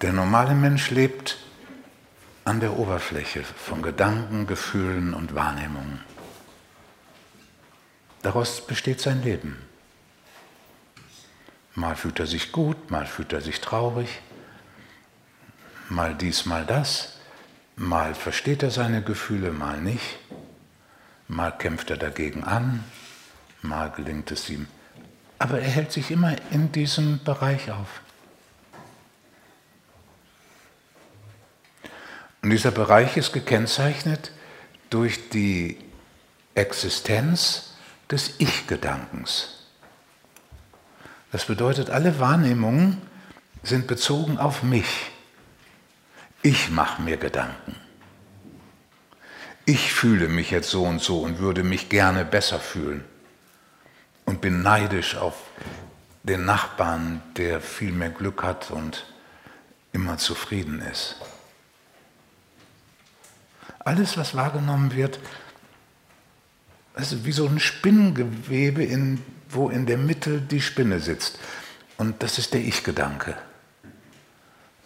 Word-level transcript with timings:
Der 0.00 0.12
normale 0.12 0.54
Mensch 0.54 0.90
lebt 0.90 1.38
an 2.44 2.60
der 2.60 2.78
Oberfläche 2.78 3.42
von 3.42 3.82
Gedanken, 3.82 4.46
Gefühlen 4.46 5.12
und 5.12 5.34
Wahrnehmungen. 5.34 6.00
Daraus 8.22 8.64
besteht 8.64 9.00
sein 9.00 9.24
Leben. 9.24 9.56
Mal 11.74 11.96
fühlt 11.96 12.20
er 12.20 12.28
sich 12.28 12.52
gut, 12.52 12.92
mal 12.92 13.06
fühlt 13.06 13.32
er 13.32 13.40
sich 13.40 13.60
traurig, 13.60 14.20
mal 15.88 16.14
dies, 16.14 16.46
mal 16.46 16.64
das, 16.64 17.18
mal 17.74 18.14
versteht 18.14 18.62
er 18.62 18.70
seine 18.70 19.02
Gefühle, 19.02 19.50
mal 19.50 19.80
nicht, 19.80 20.20
mal 21.26 21.50
kämpft 21.50 21.90
er 21.90 21.96
dagegen 21.96 22.44
an, 22.44 22.84
mal 23.62 23.90
gelingt 23.90 24.30
es 24.30 24.48
ihm. 24.48 24.68
Aber 25.40 25.60
er 25.60 25.70
hält 25.70 25.90
sich 25.90 26.12
immer 26.12 26.36
in 26.52 26.70
diesem 26.70 27.22
Bereich 27.24 27.72
auf. 27.72 28.00
Und 32.42 32.50
dieser 32.50 32.70
Bereich 32.70 33.16
ist 33.16 33.32
gekennzeichnet 33.32 34.32
durch 34.90 35.28
die 35.30 35.78
Existenz 36.54 37.74
des 38.10 38.34
Ich-Gedankens. 38.38 39.58
Das 41.30 41.44
bedeutet, 41.44 41.90
alle 41.90 42.18
Wahrnehmungen 42.20 43.02
sind 43.62 43.86
bezogen 43.86 44.38
auf 44.38 44.62
mich. 44.62 45.10
Ich 46.42 46.70
mache 46.70 47.02
mir 47.02 47.16
Gedanken. 47.16 47.74
Ich 49.66 49.92
fühle 49.92 50.28
mich 50.28 50.50
jetzt 50.50 50.70
so 50.70 50.84
und 50.84 51.02
so 51.02 51.20
und 51.20 51.40
würde 51.40 51.62
mich 51.62 51.90
gerne 51.90 52.24
besser 52.24 52.58
fühlen 52.58 53.04
und 54.24 54.40
bin 54.40 54.62
neidisch 54.62 55.16
auf 55.16 55.34
den 56.22 56.44
Nachbarn, 56.44 57.20
der 57.36 57.60
viel 57.60 57.92
mehr 57.92 58.10
Glück 58.10 58.42
hat 58.42 58.70
und 58.70 59.04
immer 59.92 60.16
zufrieden 60.16 60.80
ist. 60.80 61.16
Alles, 63.88 64.18
was 64.18 64.34
wahrgenommen 64.34 64.94
wird, 64.94 65.18
ist 66.96 67.24
wie 67.24 67.32
so 67.32 67.46
ein 67.46 67.58
Spinnengewebe, 67.58 68.84
in, 68.84 69.22
wo 69.48 69.70
in 69.70 69.86
der 69.86 69.96
Mitte 69.96 70.42
die 70.42 70.60
Spinne 70.60 71.00
sitzt. 71.00 71.38
Und 71.96 72.22
das 72.22 72.36
ist 72.36 72.52
der 72.52 72.60
Ich-Gedanke. 72.60 73.34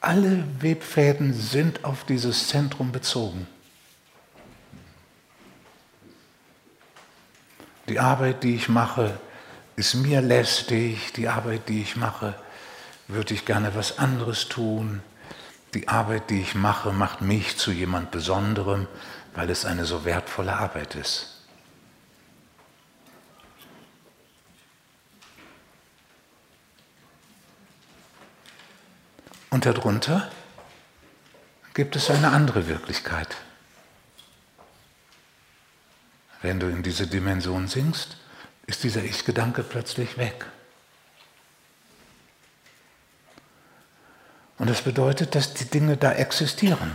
Alle 0.00 0.44
Webfäden 0.60 1.34
sind 1.34 1.84
auf 1.84 2.04
dieses 2.04 2.48
Zentrum 2.48 2.90
bezogen. 2.90 3.46
Die 7.90 8.00
Arbeit, 8.00 8.44
die 8.44 8.54
ich 8.54 8.70
mache, 8.70 9.20
ist 9.76 9.94
mir 9.94 10.22
lästig. 10.22 11.12
Die 11.12 11.28
Arbeit, 11.28 11.68
die 11.68 11.82
ich 11.82 11.96
mache, 11.96 12.34
würde 13.08 13.34
ich 13.34 13.44
gerne 13.44 13.74
was 13.74 13.98
anderes 13.98 14.48
tun. 14.48 15.02
Die 15.76 15.88
Arbeit, 15.88 16.30
die 16.30 16.40
ich 16.40 16.54
mache, 16.54 16.90
macht 16.90 17.20
mich 17.20 17.58
zu 17.58 17.70
jemand 17.70 18.10
Besonderem, 18.10 18.88
weil 19.34 19.50
es 19.50 19.66
eine 19.66 19.84
so 19.84 20.06
wertvolle 20.06 20.54
Arbeit 20.54 20.94
ist. 20.94 21.44
Und 29.50 29.66
darunter 29.66 30.30
gibt 31.74 31.94
es 31.94 32.08
eine 32.08 32.30
andere 32.30 32.68
Wirklichkeit. 32.68 33.36
Wenn 36.40 36.58
du 36.58 36.70
in 36.70 36.82
diese 36.82 37.06
Dimension 37.06 37.68
sinkst, 37.68 38.16
ist 38.66 38.82
dieser 38.82 39.04
Ich-Gedanke 39.04 39.62
plötzlich 39.62 40.16
weg. 40.16 40.46
Und 44.58 44.70
das 44.70 44.82
bedeutet, 44.82 45.34
dass 45.34 45.54
die 45.54 45.66
Dinge 45.66 45.96
da 45.96 46.12
existieren, 46.12 46.90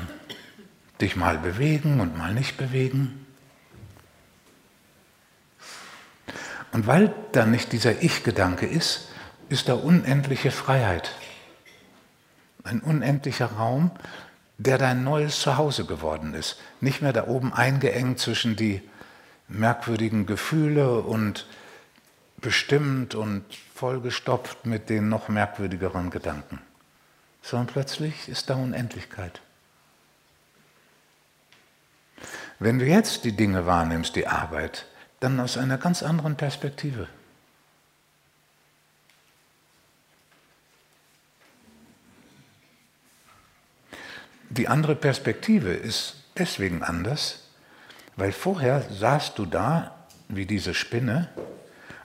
dich 0.99 1.16
mal 1.16 1.38
bewegen 1.38 1.99
und 1.99 2.17
mal 2.17 2.33
nicht 2.33 2.57
bewegen. 2.57 3.25
Und 6.72 6.88
weil 6.88 7.13
da 7.33 7.45
nicht 7.45 7.72
dieser 7.72 8.01
Ich-Gedanke 8.01 8.66
ist, 8.66 9.09
ist 9.49 9.69
da 9.69 9.73
unendliche 9.73 10.51
Freiheit 10.51 11.11
ein 12.63 12.81
unendlicher 12.81 13.47
Raum, 13.47 13.91
der 14.57 14.78
dein 14.78 15.03
neues 15.03 15.39
Zuhause 15.39 15.85
geworden 15.85 16.33
ist. 16.33 16.59
Nicht 16.79 17.01
mehr 17.01 17.13
da 17.13 17.28
oben 17.28 17.53
eingeengt 17.53 18.19
zwischen 18.19 18.55
die 18.55 18.81
merkwürdigen 19.47 20.25
Gefühle 20.25 21.01
und 21.01 21.47
bestimmt 22.38 23.16
und 23.16 23.43
vollgestopft 23.73 24.66
mit 24.66 24.89
den 24.89 25.09
noch 25.09 25.28
merkwürdigeren 25.28 26.09
Gedanken, 26.09 26.59
sondern 27.41 27.68
plötzlich 27.68 28.29
ist 28.29 28.50
da 28.50 28.56
Unendlichkeit. 28.56 29.41
Wenn 32.59 32.78
du 32.78 32.85
jetzt 32.85 33.24
die 33.24 33.35
Dinge 33.35 33.66
wahrnimmst, 33.66 34.16
die 34.16 34.28
Arbeit, 34.28 34.85
dann 35.19 35.40
aus 35.40 35.57
einer 35.57 35.78
ganz 35.78 36.03
anderen 36.03 36.35
Perspektive. 36.35 37.07
Die 44.50 44.68
andere 44.68 44.96
Perspektive 44.96 45.72
ist 45.72 46.18
deswegen 46.38 46.84
anders, 46.84 47.47
weil 48.16 48.31
vorher 48.31 48.81
saßt 48.81 49.38
du 49.38 49.46
da 49.46 50.06
wie 50.28 50.46
diese 50.46 50.73
Spinne 50.73 51.29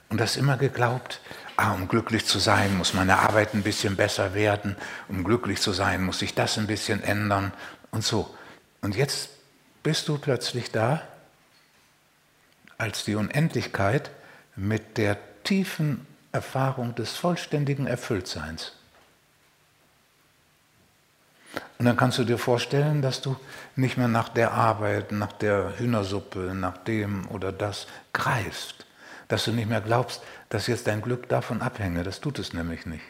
und 0.09 0.21
hast 0.21 0.37
immer 0.37 0.57
geglaubt, 0.57 1.21
ah, 1.57 1.73
um 1.73 1.87
glücklich 1.87 2.25
zu 2.25 2.39
sein, 2.39 2.77
muss 2.77 2.93
meine 2.93 3.19
Arbeit 3.19 3.53
ein 3.53 3.63
bisschen 3.63 3.95
besser 3.95 4.33
werden, 4.33 4.75
um 5.07 5.23
glücklich 5.23 5.59
zu 5.59 5.73
sein, 5.73 6.03
muss 6.03 6.19
sich 6.19 6.33
das 6.35 6.57
ein 6.57 6.67
bisschen 6.67 7.03
ändern 7.03 7.51
und 7.91 8.03
so. 8.03 8.33
Und 8.81 8.95
jetzt 8.95 9.29
bist 9.83 10.07
du 10.07 10.17
plötzlich 10.17 10.71
da 10.71 11.01
als 12.77 13.03
die 13.03 13.15
Unendlichkeit 13.15 14.11
mit 14.55 14.97
der 14.97 15.17
tiefen 15.43 16.05
Erfahrung 16.31 16.93
des 16.95 17.15
vollständigen 17.15 17.87
Erfülltseins. 17.87 18.73
Und 21.79 21.85
dann 21.85 21.97
kannst 21.97 22.17
du 22.17 22.23
dir 22.23 22.37
vorstellen, 22.37 23.01
dass 23.01 23.21
du 23.21 23.35
nicht 23.75 23.97
mehr 23.97 24.07
nach 24.07 24.29
der 24.29 24.51
Arbeit, 24.51 25.11
nach 25.11 25.31
der 25.31 25.77
Hühnersuppe, 25.77 26.53
nach 26.53 26.77
dem 26.77 27.27
oder 27.29 27.51
das 27.51 27.87
greifst. 28.13 28.86
Dass 29.27 29.45
du 29.45 29.51
nicht 29.51 29.69
mehr 29.69 29.81
glaubst, 29.81 30.21
dass 30.49 30.67
jetzt 30.67 30.87
dein 30.87 31.01
Glück 31.01 31.27
davon 31.27 31.61
abhänge. 31.61 32.03
Das 32.03 32.21
tut 32.21 32.39
es 32.39 32.53
nämlich 32.53 32.85
nicht. 32.85 33.03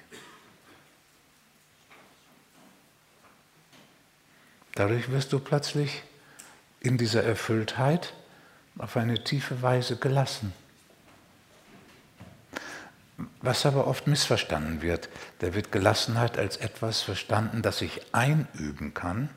Dadurch 4.74 5.10
wirst 5.12 5.34
du 5.34 5.40
plötzlich 5.40 6.04
in 6.80 6.98
dieser 6.98 7.24
Erfülltheit 7.24 8.14
auf 8.78 8.96
eine 8.96 9.24
tiefe 9.24 9.62
Weise 9.62 9.96
gelassen. 9.96 10.54
Was 13.42 13.66
aber 13.66 13.88
oft 13.88 14.06
missverstanden 14.06 14.82
wird, 14.82 15.10
da 15.40 15.56
wird 15.56 15.72
Gelassenheit 15.72 16.38
als 16.38 16.58
etwas 16.58 17.02
verstanden, 17.02 17.64
das 17.64 17.82
ich 17.82 18.14
einüben 18.14 18.94
kann, 18.94 19.30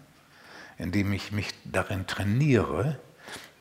indem 0.76 1.12
ich 1.12 1.32
mich 1.32 1.54
darin 1.64 2.06
trainiere, 2.06 2.98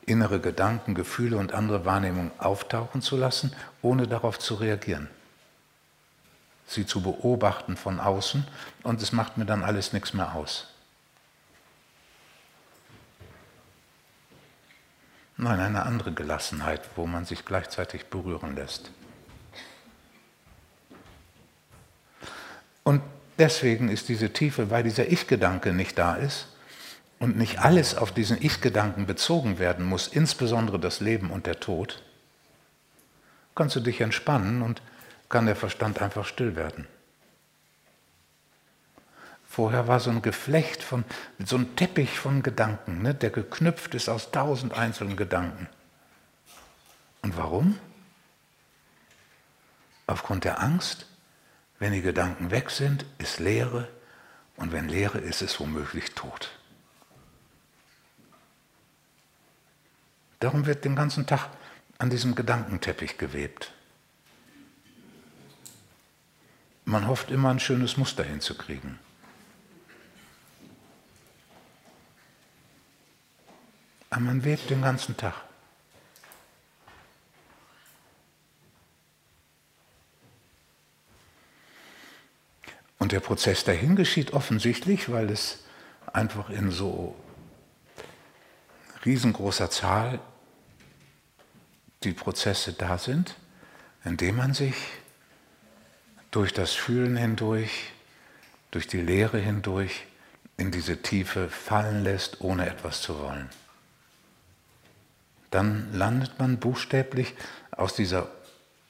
innere 0.06 0.40
Gedanken, 0.40 0.94
Gefühle 0.94 1.36
und 1.36 1.52
andere 1.52 1.84
Wahrnehmungen 1.84 2.32
auftauchen 2.38 3.02
zu 3.02 3.16
lassen, 3.16 3.54
ohne 3.82 4.06
darauf 4.06 4.38
zu 4.38 4.54
reagieren. 4.54 5.08
Sie 6.66 6.86
zu 6.86 7.02
beobachten 7.02 7.76
von 7.76 7.98
außen 7.98 8.46
und 8.82 9.02
es 9.02 9.12
macht 9.12 9.38
mir 9.38 9.44
dann 9.44 9.64
alles 9.64 9.92
nichts 9.92 10.14
mehr 10.14 10.34
aus. 10.34 10.68
Nein, 15.36 15.58
eine 15.58 15.84
andere 15.84 16.12
Gelassenheit, 16.12 16.82
wo 16.96 17.06
man 17.06 17.24
sich 17.24 17.44
gleichzeitig 17.44 18.06
berühren 18.06 18.54
lässt. 18.54 18.90
Und 22.84 23.02
deswegen 23.38 23.88
ist 23.88 24.08
diese 24.08 24.32
Tiefe, 24.32 24.70
weil 24.70 24.82
dieser 24.82 25.08
Ich-Gedanke 25.08 25.72
nicht 25.72 25.98
da 25.98 26.14
ist 26.14 26.46
und 27.20 27.36
nicht 27.36 27.60
alles 27.60 27.94
auf 27.94 28.12
diesen 28.12 28.42
Ich-Gedanken 28.42 29.06
bezogen 29.06 29.60
werden 29.60 29.86
muss, 29.86 30.08
insbesondere 30.08 30.80
das 30.80 31.00
Leben 31.00 31.30
und 31.30 31.46
der 31.46 31.60
Tod, 31.60 32.02
kannst 33.54 33.76
du 33.76 33.80
dich 33.80 34.00
entspannen 34.00 34.62
und 34.62 34.82
kann 35.28 35.46
der 35.46 35.54
Verstand 35.54 36.02
einfach 36.02 36.24
still 36.24 36.56
werden. 36.56 36.88
Vorher 39.46 39.86
war 39.86 40.00
so 40.00 40.10
ein 40.10 40.22
Geflecht 40.22 40.82
von, 40.82 41.04
so 41.44 41.56
ein 41.56 41.76
Teppich 41.76 42.18
von 42.18 42.42
Gedanken, 42.42 43.02
ne, 43.02 43.14
der 43.14 43.30
geknüpft 43.30 43.94
ist 43.94 44.08
aus 44.08 44.30
tausend 44.30 44.72
einzelnen 44.74 45.16
Gedanken. 45.16 45.68
Und 47.22 47.36
warum? 47.36 47.78
Aufgrund 50.06 50.44
der 50.44 50.60
Angst, 50.60 51.06
wenn 51.78 51.92
die 51.92 52.00
Gedanken 52.00 52.50
weg 52.50 52.70
sind, 52.70 53.04
ist 53.18 53.40
Leere 53.40 53.88
und 54.56 54.72
wenn 54.72 54.88
Leere 54.88 55.18
ist, 55.18 55.42
ist 55.42 55.60
womöglich 55.60 56.14
Tod. 56.14 56.50
Darum 60.40 60.64
wird 60.64 60.86
den 60.86 60.96
ganzen 60.96 61.26
Tag 61.26 61.50
an 61.98 62.08
diesem 62.08 62.34
Gedankenteppich 62.34 63.18
gewebt. 63.18 63.72
Man 66.86 67.06
hofft 67.06 67.30
immer 67.30 67.50
ein 67.50 67.60
schönes 67.60 67.98
Muster 67.98 68.24
hinzukriegen. 68.24 68.98
Aber 74.08 74.22
man 74.22 74.42
webt 74.44 74.70
den 74.70 74.80
ganzen 74.80 75.16
Tag. 75.16 75.34
Und 82.98 83.12
der 83.12 83.20
Prozess 83.20 83.62
dahin 83.62 83.94
geschieht 83.94 84.32
offensichtlich, 84.32 85.12
weil 85.12 85.30
es 85.30 85.64
einfach 86.12 86.48
in 86.48 86.70
so 86.70 87.14
riesengroßer 89.04 89.70
Zahl 89.70 90.18
die 92.02 92.12
Prozesse 92.12 92.72
da 92.72 92.98
sind, 92.98 93.36
indem 94.04 94.36
man 94.36 94.54
sich 94.54 94.74
durch 96.30 96.52
das 96.52 96.72
Fühlen 96.72 97.16
hindurch, 97.16 97.92
durch 98.70 98.86
die 98.86 99.00
Lehre 99.00 99.38
hindurch 99.38 100.06
in 100.56 100.70
diese 100.70 101.02
Tiefe 101.02 101.48
fallen 101.48 102.02
lässt, 102.04 102.40
ohne 102.40 102.68
etwas 102.68 103.02
zu 103.02 103.18
wollen. 103.18 103.48
Dann 105.50 105.92
landet 105.92 106.38
man 106.38 106.58
buchstäblich 106.58 107.34
aus 107.72 107.94
dieser 107.94 108.28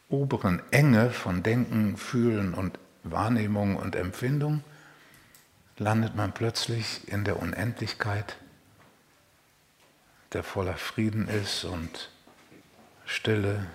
oberen 0.09 0.63
Enge 0.73 1.11
von 1.11 1.43
Denken, 1.43 1.97
Fühlen 1.97 2.55
und 2.55 2.79
Wahrnehmung 3.03 3.77
und 3.77 3.97
Empfindung, 3.97 4.63
landet 5.79 6.15
man 6.15 6.33
plötzlich 6.35 7.09
in 7.09 7.25
der 7.25 7.41
Unendlichkeit, 7.41 8.37
der 10.33 10.43
voller 10.43 10.77
Frieden 10.77 11.29
ist 11.29 11.65
und 11.65 12.11
Stille, 13.11 13.67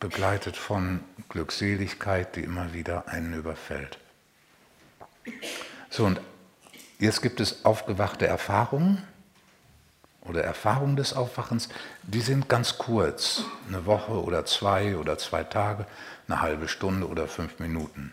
begleitet 0.00 0.56
von 0.56 1.00
Glückseligkeit, 1.28 2.34
die 2.34 2.40
immer 2.40 2.72
wieder 2.72 3.06
einen 3.06 3.34
überfällt. 3.34 3.98
So, 5.90 6.04
und 6.06 6.20
jetzt 6.98 7.22
gibt 7.22 7.38
es 7.38 7.64
aufgewachte 7.64 8.26
Erfahrungen 8.26 9.00
oder 10.22 10.42
Erfahrungen 10.42 10.96
des 10.96 11.12
Aufwachens, 11.14 11.68
die 12.02 12.20
sind 12.20 12.48
ganz 12.48 12.78
kurz, 12.78 13.44
eine 13.68 13.86
Woche 13.86 14.20
oder 14.20 14.44
zwei 14.44 14.96
oder 14.96 15.16
zwei 15.18 15.44
Tage, 15.44 15.86
eine 16.26 16.40
halbe 16.40 16.66
Stunde 16.66 17.06
oder 17.06 17.28
fünf 17.28 17.60
Minuten. 17.60 18.12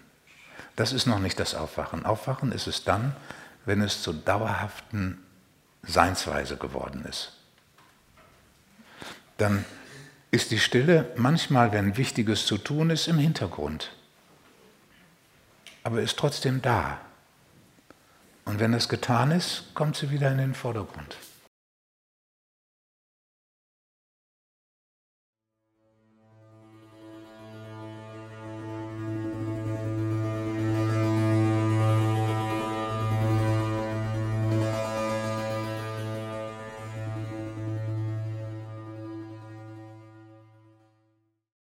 Das 0.76 0.94
ist 0.94 1.08
noch 1.08 1.20
nicht 1.20 1.40
das 1.40 1.56
Aufwachen. 1.56 2.06
Aufwachen 2.06 2.52
ist 2.52 2.68
es 2.68 2.84
dann, 2.84 3.16
wenn 3.66 3.82
es 3.82 4.04
zur 4.04 4.14
dauerhaften 4.14 5.26
Seinsweise 5.82 6.56
geworden 6.56 7.04
ist. 7.10 7.41
Dann 9.42 9.66
ist 10.30 10.52
die 10.52 10.60
Stille 10.60 11.12
manchmal, 11.16 11.72
wenn 11.72 11.98
Wichtiges 11.98 12.46
zu 12.46 12.60
tun 12.60 12.92
ist, 12.92 13.08
im 13.08 13.18
Hintergrund, 13.18 13.92
aber 15.82 16.00
ist 16.00 16.20
trotzdem 16.20 16.62
da. 16.62 17.00
Und 18.46 18.60
wenn 18.60 18.72
das 18.72 18.88
getan 18.88 19.32
ist, 19.32 19.74
kommt 19.74 19.98
sie 19.98 20.12
wieder 20.12 20.32
in 20.32 20.38
den 20.38 20.54
Vordergrund. 20.54 21.18